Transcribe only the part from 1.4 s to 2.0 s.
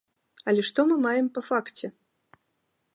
факце?